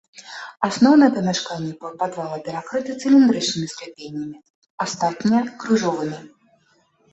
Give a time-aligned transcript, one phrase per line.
[0.67, 4.37] Асноўныя памяшканні паўпадвала перакрыты цыліндрычнымі скляпеннямі,
[4.89, 6.19] астатнія крыжовымі.